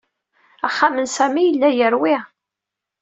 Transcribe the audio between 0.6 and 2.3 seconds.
Axxam n Sami yella yerwi.